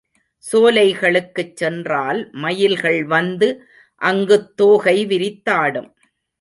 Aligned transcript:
சோலைகளுக்குச் 0.43 1.53
சென்றால் 1.55 2.29
மயில்கள் 2.31 3.03
வந்து 3.05 3.49
அங்குத் 4.01 4.57
தோகை 4.57 5.05
விரித்தாடும். 5.05 5.89